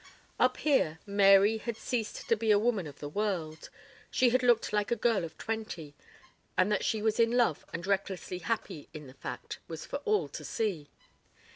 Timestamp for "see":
10.43-10.87